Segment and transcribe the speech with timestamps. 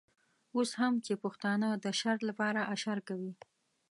[0.55, 3.33] اوس هم چې پښتانه د شر لپاره اشر کوي.